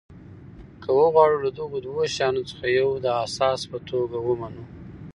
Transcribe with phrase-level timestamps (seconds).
[0.81, 4.63] که وغواړو له دغو دوو شیانو څخه یو د اساس په توګه ومنو.